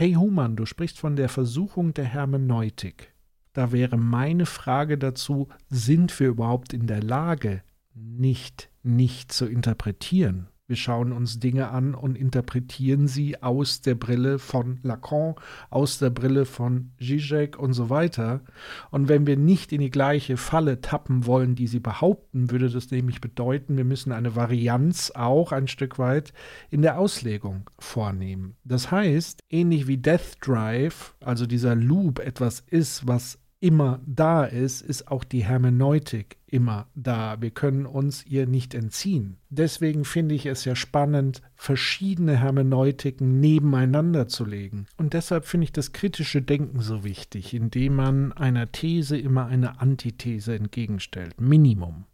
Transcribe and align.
Hey 0.00 0.12
Human, 0.12 0.54
du 0.54 0.64
sprichst 0.64 0.96
von 1.00 1.16
der 1.16 1.28
Versuchung 1.28 1.92
der 1.92 2.04
Hermeneutik. 2.04 3.12
Da 3.52 3.72
wäre 3.72 3.96
meine 3.96 4.46
Frage 4.46 4.96
dazu, 4.96 5.48
sind 5.70 6.20
wir 6.20 6.28
überhaupt 6.28 6.72
in 6.72 6.86
der 6.86 7.02
Lage, 7.02 7.64
nicht 7.94 8.70
nicht 8.84 9.32
zu 9.32 9.46
interpretieren? 9.46 10.46
Wir 10.68 10.76
schauen 10.76 11.12
uns 11.12 11.40
Dinge 11.40 11.70
an 11.70 11.94
und 11.94 12.18
interpretieren 12.18 13.08
sie 13.08 13.42
aus 13.42 13.80
der 13.80 13.94
Brille 13.94 14.38
von 14.38 14.80
Lacan, 14.82 15.34
aus 15.70 15.98
der 15.98 16.10
Brille 16.10 16.44
von 16.44 16.90
Zizek 17.00 17.58
und 17.58 17.72
so 17.72 17.88
weiter. 17.88 18.42
Und 18.90 19.08
wenn 19.08 19.26
wir 19.26 19.38
nicht 19.38 19.72
in 19.72 19.80
die 19.80 19.88
gleiche 19.88 20.36
Falle 20.36 20.82
tappen 20.82 21.24
wollen, 21.24 21.54
die 21.54 21.68
sie 21.68 21.80
behaupten, 21.80 22.50
würde 22.50 22.68
das 22.68 22.90
nämlich 22.90 23.22
bedeuten, 23.22 23.78
wir 23.78 23.86
müssen 23.86 24.12
eine 24.12 24.36
Varianz 24.36 25.10
auch 25.14 25.52
ein 25.52 25.68
Stück 25.68 25.98
weit 25.98 26.34
in 26.68 26.82
der 26.82 26.98
Auslegung 26.98 27.70
vornehmen. 27.78 28.54
Das 28.62 28.90
heißt, 28.90 29.44
ähnlich 29.48 29.86
wie 29.86 29.96
Death 29.96 30.36
Drive, 30.42 31.14
also 31.24 31.46
dieser 31.46 31.76
Loop 31.76 32.18
etwas 32.18 32.60
ist, 32.60 33.06
was 33.08 33.38
immer 33.60 34.00
da 34.06 34.44
ist, 34.44 34.82
ist 34.82 35.08
auch 35.08 35.24
die 35.24 35.44
Hermeneutik 35.44 36.36
immer 36.46 36.86
da. 36.94 37.40
Wir 37.40 37.50
können 37.50 37.86
uns 37.86 38.24
ihr 38.24 38.46
nicht 38.46 38.74
entziehen. 38.74 39.36
Deswegen 39.50 40.04
finde 40.04 40.34
ich 40.34 40.46
es 40.46 40.64
ja 40.64 40.76
spannend, 40.76 41.42
verschiedene 41.56 42.38
Hermeneutiken 42.38 43.40
nebeneinander 43.40 44.28
zu 44.28 44.44
legen. 44.44 44.86
Und 44.96 45.12
deshalb 45.12 45.44
finde 45.44 45.64
ich 45.64 45.72
das 45.72 45.92
kritische 45.92 46.42
Denken 46.42 46.80
so 46.80 47.04
wichtig, 47.04 47.54
indem 47.54 47.96
man 47.96 48.32
einer 48.32 48.70
These 48.70 49.18
immer 49.18 49.46
eine 49.46 49.80
Antithese 49.80 50.54
entgegenstellt. 50.54 51.40
Minimum 51.40 52.04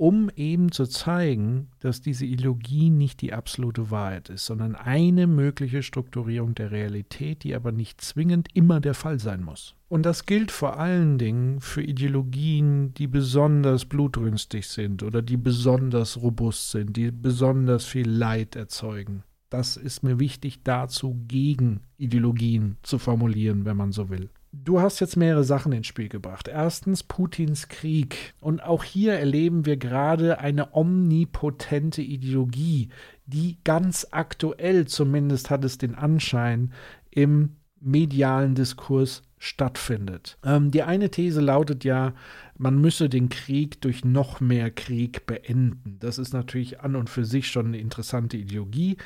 um 0.00 0.30
eben 0.34 0.72
zu 0.72 0.86
zeigen, 0.86 1.68
dass 1.80 2.00
diese 2.00 2.24
Ideologie 2.24 2.88
nicht 2.88 3.20
die 3.20 3.34
absolute 3.34 3.90
Wahrheit 3.90 4.30
ist, 4.30 4.46
sondern 4.46 4.74
eine 4.74 5.26
mögliche 5.26 5.82
Strukturierung 5.82 6.54
der 6.54 6.70
Realität, 6.70 7.44
die 7.44 7.54
aber 7.54 7.70
nicht 7.70 8.00
zwingend 8.00 8.48
immer 8.54 8.80
der 8.80 8.94
Fall 8.94 9.18
sein 9.18 9.44
muss. 9.44 9.74
Und 9.88 10.06
das 10.06 10.24
gilt 10.24 10.52
vor 10.52 10.78
allen 10.78 11.18
Dingen 11.18 11.60
für 11.60 11.82
Ideologien, 11.82 12.94
die 12.94 13.08
besonders 13.08 13.84
blutrünstig 13.84 14.68
sind 14.68 15.02
oder 15.02 15.20
die 15.20 15.36
besonders 15.36 16.22
robust 16.22 16.70
sind, 16.70 16.96
die 16.96 17.10
besonders 17.10 17.84
viel 17.84 18.08
Leid 18.08 18.56
erzeugen. 18.56 19.22
Das 19.50 19.76
ist 19.76 20.02
mir 20.02 20.18
wichtig 20.18 20.62
dazu, 20.64 21.20
gegen 21.28 21.80
Ideologien 21.98 22.78
zu 22.82 22.96
formulieren, 22.98 23.66
wenn 23.66 23.76
man 23.76 23.92
so 23.92 24.08
will. 24.08 24.30
Du 24.52 24.80
hast 24.80 24.98
jetzt 25.00 25.16
mehrere 25.16 25.44
Sachen 25.44 25.72
ins 25.72 25.86
Spiel 25.86 26.08
gebracht. 26.08 26.48
Erstens 26.48 27.04
Putins 27.04 27.68
Krieg. 27.68 28.34
Und 28.40 28.62
auch 28.62 28.82
hier 28.82 29.14
erleben 29.14 29.64
wir 29.64 29.76
gerade 29.76 30.40
eine 30.40 30.74
omnipotente 30.74 32.02
Ideologie, 32.02 32.88
die 33.26 33.58
ganz 33.62 34.08
aktuell 34.10 34.86
zumindest 34.86 35.50
hat 35.50 35.64
es 35.64 35.78
den 35.78 35.94
Anschein 35.94 36.72
im 37.10 37.56
medialen 37.80 38.54
Diskurs 38.54 39.22
stattfindet. 39.38 40.36
Ähm, 40.44 40.70
die 40.70 40.82
eine 40.82 41.10
These 41.10 41.40
lautet 41.40 41.84
ja, 41.84 42.12
man 42.58 42.78
müsse 42.78 43.08
den 43.08 43.30
Krieg 43.30 43.80
durch 43.80 44.04
noch 44.04 44.40
mehr 44.40 44.70
Krieg 44.70 45.26
beenden. 45.26 45.96
Das 45.98 46.18
ist 46.18 46.34
natürlich 46.34 46.80
an 46.80 46.96
und 46.96 47.08
für 47.08 47.24
sich 47.24 47.48
schon 47.48 47.66
eine 47.66 47.78
interessante 47.78 48.36
Ideologie, 48.36 48.98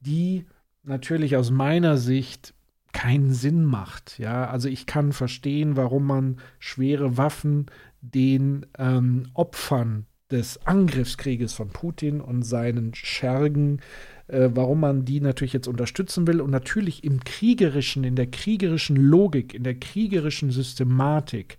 die 0.00 0.44
natürlich 0.84 1.36
aus 1.36 1.50
meiner 1.50 1.96
Sicht 1.96 2.54
keinen 2.92 3.32
Sinn 3.32 3.64
macht. 3.64 4.18
Ja, 4.18 4.48
also 4.48 4.68
ich 4.68 4.86
kann 4.86 5.12
verstehen, 5.12 5.76
warum 5.76 6.06
man 6.06 6.38
schwere 6.58 7.16
Waffen 7.16 7.66
den 8.00 8.66
ähm, 8.78 9.28
Opfern 9.34 10.06
des 10.30 10.66
Angriffskrieges 10.66 11.52
von 11.52 11.68
Putin 11.68 12.20
und 12.20 12.42
seinen 12.42 12.94
Schergen 12.94 13.80
äh, 14.32 14.50
warum 14.54 14.80
man 14.80 15.04
die 15.04 15.20
natürlich 15.20 15.52
jetzt 15.52 15.68
unterstützen 15.68 16.26
will. 16.26 16.40
Und 16.40 16.50
natürlich 16.50 17.04
im 17.04 17.22
kriegerischen, 17.22 18.04
in 18.04 18.16
der 18.16 18.26
kriegerischen 18.26 18.96
Logik, 18.96 19.54
in 19.54 19.62
der 19.62 19.74
kriegerischen 19.74 20.50
Systematik 20.50 21.58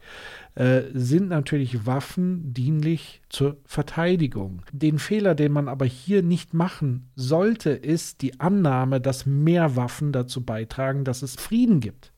äh, 0.56 0.84
sind 0.94 1.30
natürlich 1.30 1.86
Waffen 1.86 2.54
dienlich 2.54 3.22
zur 3.30 3.58
Verteidigung. 3.66 4.62
Den 4.72 5.00
Fehler, 5.00 5.36
den 5.36 5.52
man 5.52 5.67
aber 5.67 5.86
hier 5.86 6.23
nicht 6.23 6.54
machen 6.54 7.10
sollte, 7.16 7.72
ist 7.72 8.22
die 8.22 8.39
Annahme, 8.39 9.00
dass 9.00 9.26
mehr 9.26 9.76
Waffen 9.76 10.12
dazu 10.12 10.44
beitragen, 10.44 11.04
dass 11.04 11.22
es 11.22 11.36
Frieden 11.36 11.80
gibt. 11.80 12.13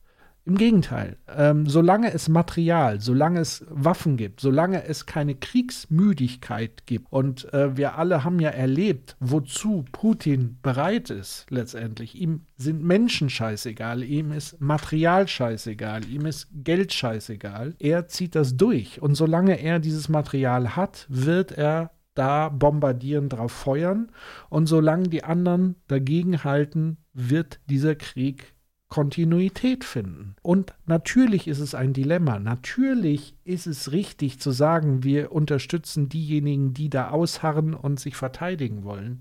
Im 0.47 0.59
Gegenteil, 0.59 1.17
ähm, 1.35 1.65
solange 1.65 2.13
es 2.13 2.29
Material, 2.29 3.01
solange 3.01 3.39
es 3.39 3.65
Waffen 3.67 4.15
gibt, 4.15 4.39
solange 4.41 4.85
es 4.85 5.07
keine 5.07 5.33
Kriegsmüdigkeit 5.33 6.85
gibt 6.85 7.11
und 7.11 7.51
äh, 7.51 7.75
wir 7.75 7.97
alle 7.97 8.23
haben 8.23 8.39
ja 8.39 8.51
erlebt, 8.51 9.17
wozu 9.19 9.85
Putin 9.91 10.59
bereit 10.61 11.09
ist 11.09 11.47
letztendlich. 11.49 12.13
Ihm 12.13 12.45
sind 12.57 12.83
Menschen 12.83 13.31
scheißegal, 13.31 14.03
ihm 14.03 14.31
ist 14.31 14.61
Material 14.61 15.27
scheißegal, 15.27 16.05
ihm 16.05 16.27
ist 16.27 16.47
Geld 16.53 16.93
scheißegal. 16.93 17.73
Er 17.79 18.07
zieht 18.07 18.35
das 18.35 18.55
durch 18.55 19.01
und 19.01 19.15
solange 19.15 19.59
er 19.59 19.79
dieses 19.79 20.09
Material 20.09 20.75
hat, 20.75 21.07
wird 21.09 21.53
er 21.53 21.89
da 22.13 22.49
bombardieren, 22.49 23.29
drauf 23.29 23.51
feuern 23.51 24.11
und 24.49 24.67
solange 24.67 25.09
die 25.09 25.23
anderen 25.23 25.75
dagegen 25.87 26.43
halten, 26.43 26.97
wird 27.13 27.59
dieser 27.67 27.95
Krieg 27.95 28.54
Kontinuität 28.89 29.83
finden. 29.83 30.35
Und 30.41 30.73
natürlich 30.85 31.47
ist 31.47 31.59
es 31.59 31.73
ein 31.73 31.93
Dilemma. 31.93 32.39
Natürlich 32.39 33.35
ist 33.43 33.65
es 33.65 33.91
richtig 33.91 34.39
zu 34.39 34.51
sagen, 34.51 35.03
wir 35.03 35.31
unterstützen 35.31 36.07
diejenigen, 36.07 36.73
die 36.73 36.89
da 36.89 37.09
ausharren 37.09 37.73
und 37.73 37.99
sich 37.99 38.15
verteidigen 38.15 38.83
wollen. 38.83 39.19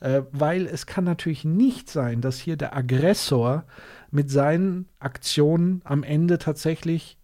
Äh, 0.00 0.22
weil 0.32 0.66
es 0.66 0.86
kann 0.86 1.04
natürlich 1.04 1.44
nicht 1.44 1.88
sein, 1.88 2.20
dass 2.20 2.38
hier 2.38 2.56
der 2.56 2.76
Aggressor 2.76 3.64
mit 4.10 4.30
seinen 4.30 4.88
Aktionen 4.98 5.80
am 5.84 6.02
Ende 6.02 6.38
tatsächlich 6.38 7.16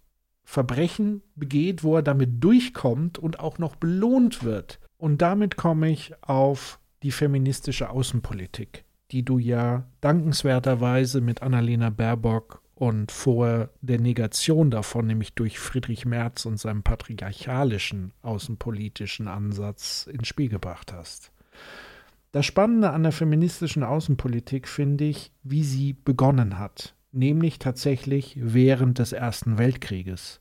Verbrechen 0.43 1.21
begeht, 1.35 1.83
wo 1.83 1.97
er 1.97 2.03
damit 2.03 2.43
durchkommt 2.43 3.19
und 3.19 3.39
auch 3.39 3.57
noch 3.57 3.75
belohnt 3.75 4.43
wird. 4.43 4.79
Und 4.97 5.21
damit 5.21 5.55
komme 5.55 5.89
ich 5.89 6.13
auf 6.21 6.79
die 7.03 7.11
feministische 7.11 7.89
Außenpolitik 7.89 8.85
die 9.11 9.23
du 9.23 9.37
ja 9.37 9.85
dankenswerterweise 9.99 11.21
mit 11.21 11.41
Annalena 11.41 11.89
Baerbock 11.89 12.61
und 12.75 13.11
vor 13.11 13.69
der 13.81 13.99
Negation 13.99 14.71
davon, 14.71 15.05
nämlich 15.05 15.33
durch 15.33 15.59
Friedrich 15.59 16.05
Merz 16.05 16.45
und 16.45 16.59
seinem 16.59 16.81
patriarchalischen 16.81 18.13
außenpolitischen 18.23 19.27
Ansatz 19.27 20.09
ins 20.11 20.27
Spiel 20.27 20.49
gebracht 20.49 20.93
hast. 20.93 21.31
Das 22.31 22.45
Spannende 22.45 22.91
an 22.91 23.03
der 23.03 23.11
feministischen 23.11 23.83
Außenpolitik 23.83 24.67
finde 24.67 25.03
ich, 25.03 25.31
wie 25.43 25.63
sie 25.63 25.93
begonnen 25.93 26.57
hat, 26.57 26.95
nämlich 27.11 27.59
tatsächlich 27.59 28.37
während 28.39 28.99
des 28.99 29.11
Ersten 29.11 29.57
Weltkrieges. 29.57 30.39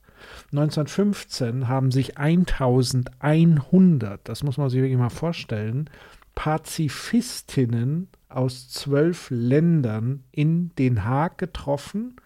1915 0.53 1.67
haben 1.67 1.91
sich 1.91 2.17
1100, 2.17 4.29
das 4.29 4.45
muss 4.45 4.57
man 4.57 4.71
sich 4.71 4.81
wirklich 4.81 4.99
mal 4.99 5.11
vorstellen, 5.11 5.91
Pazifistinnen 6.35 8.09
aus 8.31 8.69
zwölf 8.69 9.29
Ländern 9.31 10.25
in 10.31 10.75
Den 10.77 11.05
Haag 11.05 11.39
getroffen 11.39 12.17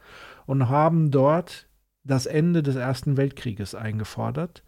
und 0.47 0.69
haben 0.69 1.11
dort 1.11 1.69
das 2.05 2.27
Ende 2.27 2.63
des 2.63 2.77
Ersten 2.77 3.17
Weltkrieges 3.17 3.75
eingefordert 3.75 4.63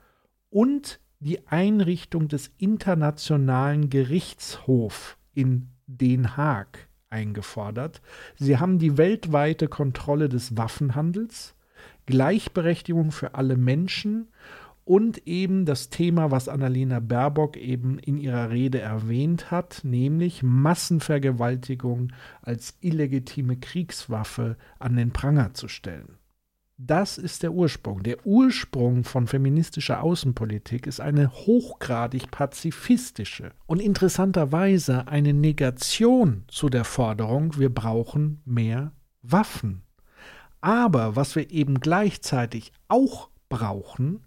und 0.50 1.00
die 1.20 1.46
Einrichtung 1.48 2.28
des 2.28 2.50
Internationalen 2.58 3.90
Gerichtshofs 3.90 5.16
in 5.34 5.68
Den 5.86 6.36
Haag 6.36 6.88
eingefordert. 7.10 8.00
Sie 8.36 8.58
haben 8.58 8.78
die 8.78 8.98
weltweite 8.98 9.68
Kontrolle 9.68 10.28
des 10.28 10.56
Waffenhandels, 10.56 11.54
Gleichberechtigung 12.06 13.10
für 13.10 13.34
alle 13.34 13.56
Menschen 13.56 14.28
und 14.86 15.26
eben 15.26 15.66
das 15.66 15.90
Thema, 15.90 16.30
was 16.30 16.48
Annalena 16.48 17.00
Baerbock 17.00 17.56
eben 17.56 17.98
in 17.98 18.18
ihrer 18.18 18.50
Rede 18.50 18.80
erwähnt 18.80 19.50
hat, 19.50 19.80
nämlich 19.82 20.44
Massenvergewaltigung 20.44 22.12
als 22.40 22.78
illegitime 22.80 23.56
Kriegswaffe 23.56 24.56
an 24.78 24.94
den 24.94 25.10
Pranger 25.10 25.54
zu 25.54 25.66
stellen. 25.66 26.18
Das 26.78 27.18
ist 27.18 27.42
der 27.42 27.52
Ursprung. 27.52 28.04
Der 28.04 28.24
Ursprung 28.24 29.02
von 29.02 29.26
feministischer 29.26 30.04
Außenpolitik 30.04 30.86
ist 30.86 31.00
eine 31.00 31.32
hochgradig 31.32 32.30
pazifistische 32.30 33.50
und 33.66 33.80
interessanterweise 33.80 35.08
eine 35.08 35.32
Negation 35.32 36.44
zu 36.46 36.68
der 36.68 36.84
Forderung, 36.84 37.58
wir 37.58 37.74
brauchen 37.74 38.40
mehr 38.44 38.92
Waffen. 39.22 39.82
Aber 40.60 41.16
was 41.16 41.34
wir 41.34 41.50
eben 41.50 41.80
gleichzeitig 41.80 42.72
auch 42.86 43.30
brauchen, 43.48 44.22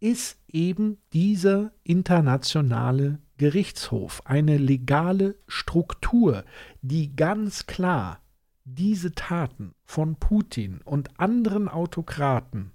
ist 0.00 0.38
eben 0.48 0.98
dieser 1.12 1.72
internationale 1.82 3.18
Gerichtshof, 3.36 4.22
eine 4.24 4.58
legale 4.58 5.36
Struktur, 5.46 6.44
die 6.82 7.16
ganz 7.16 7.66
klar 7.66 8.20
diese 8.64 9.12
Taten 9.12 9.74
von 9.84 10.16
Putin 10.16 10.80
und 10.84 11.18
anderen 11.18 11.68
Autokraten 11.68 12.72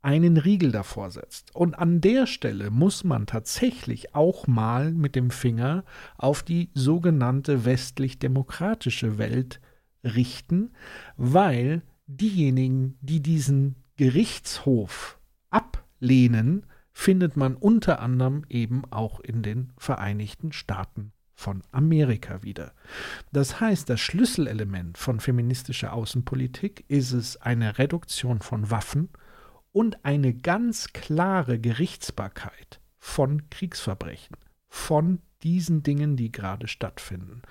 einen 0.00 0.36
Riegel 0.36 0.72
davor 0.72 1.10
setzt. 1.10 1.54
Und 1.54 1.78
an 1.78 2.00
der 2.00 2.26
Stelle 2.26 2.70
muss 2.70 3.04
man 3.04 3.26
tatsächlich 3.26 4.14
auch 4.14 4.46
mal 4.46 4.92
mit 4.92 5.16
dem 5.16 5.30
Finger 5.30 5.84
auf 6.16 6.42
die 6.42 6.70
sogenannte 6.74 7.64
westlich-demokratische 7.64 9.18
Welt 9.18 9.60
richten, 10.04 10.70
weil 11.16 11.82
diejenigen, 12.06 12.96
die 13.00 13.20
diesen 13.20 13.74
Gerichtshof 13.96 15.18
ablehnen, 15.98 16.64
findet 16.92 17.36
man 17.36 17.54
unter 17.54 18.00
anderem 18.00 18.44
eben 18.48 18.84
auch 18.90 19.20
in 19.20 19.42
den 19.42 19.72
Vereinigten 19.76 20.52
Staaten 20.52 21.12
von 21.34 21.62
Amerika 21.70 22.42
wieder. 22.42 22.72
Das 23.32 23.60
heißt, 23.60 23.88
das 23.88 24.00
Schlüsselelement 24.00 24.98
von 24.98 25.20
feministischer 25.20 25.92
Außenpolitik 25.92 26.84
ist 26.88 27.12
es 27.12 27.36
eine 27.40 27.78
Reduktion 27.78 28.40
von 28.40 28.70
Waffen 28.70 29.10
und 29.70 30.04
eine 30.04 30.34
ganz 30.34 30.92
klare 30.92 31.60
Gerichtsbarkeit 31.60 32.80
von 32.98 33.48
Kriegsverbrechen, 33.50 34.36
von 34.68 35.20
diesen 35.44 35.84
Dingen, 35.84 36.16
die 36.16 36.32
gerade 36.32 36.66
stattfinden. 36.66 37.42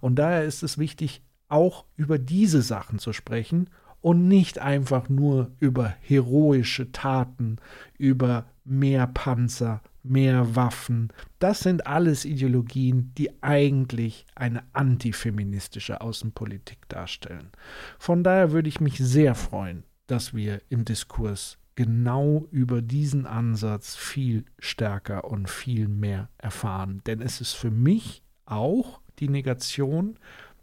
Und 0.00 0.16
daher 0.16 0.42
ist 0.42 0.64
es 0.64 0.78
wichtig, 0.78 1.22
auch 1.48 1.84
über 1.94 2.18
diese 2.18 2.60
Sachen 2.62 2.98
zu 2.98 3.12
sprechen 3.12 3.70
und 4.00 4.28
nicht 4.28 4.58
einfach 4.58 5.08
nur 5.08 5.50
über 5.58 5.94
heroische 6.00 6.92
Taten, 6.92 7.56
über 7.98 8.46
mehr 8.64 9.06
Panzer, 9.06 9.82
mehr 10.02 10.54
Waffen. 10.54 11.12
Das 11.38 11.60
sind 11.60 11.86
alles 11.86 12.24
Ideologien, 12.24 13.12
die 13.16 13.42
eigentlich 13.42 14.26
eine 14.34 14.62
antifeministische 14.72 16.00
Außenpolitik 16.00 16.88
darstellen. 16.88 17.50
Von 17.98 18.22
daher 18.22 18.52
würde 18.52 18.68
ich 18.68 18.80
mich 18.80 18.98
sehr 18.98 19.34
freuen, 19.34 19.84
dass 20.06 20.34
wir 20.34 20.62
im 20.68 20.84
Diskurs 20.84 21.58
genau 21.74 22.46
über 22.50 22.80
diesen 22.82 23.26
Ansatz 23.26 23.96
viel 23.96 24.44
stärker 24.58 25.24
und 25.24 25.50
viel 25.50 25.88
mehr 25.88 26.30
erfahren. 26.38 27.02
Denn 27.06 27.20
es 27.20 27.40
ist 27.40 27.52
für 27.52 27.70
mich 27.70 28.22
auch 28.46 29.00
die 29.18 29.28
Negation 29.28 30.18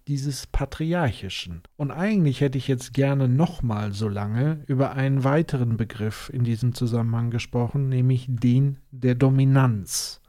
dieses 0.08 0.48
Patriarchischen. 0.48 1.64
Und 1.78 1.92
eigentlich 1.92 2.42
hätte 2.42 2.58
ich 2.58 2.68
jetzt 2.68 2.94
gerne 2.94 3.28
nochmal 3.28 3.94
so 3.94 4.08
lange 4.08 4.64
über 4.68 4.94
einen 4.94 5.24
weiteren 5.24 5.78
Begriff 5.78 6.30
in 6.34 6.44
diesem 6.44 6.74
Zusammenhang 6.74 7.32
gesprochen, 7.32 7.90
nämlich 7.90 8.26
den 8.30 8.80
der 8.92 9.16
Dominanz. 9.16 10.22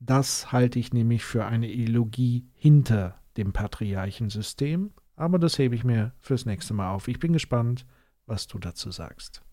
Das 0.00 0.52
halte 0.52 0.78
ich 0.78 0.92
nämlich 0.92 1.24
für 1.24 1.46
eine 1.46 1.70
Ideologie 1.70 2.46
hinter 2.54 3.20
dem 3.36 3.52
Patriarchensystem, 3.52 4.92
aber 5.16 5.38
das 5.38 5.58
hebe 5.58 5.74
ich 5.74 5.84
mir 5.84 6.12
fürs 6.18 6.46
nächste 6.46 6.74
Mal 6.74 6.90
auf. 6.92 7.08
Ich 7.08 7.18
bin 7.18 7.32
gespannt, 7.32 7.86
was 8.26 8.46
du 8.46 8.58
dazu 8.58 8.90
sagst. 8.90 9.43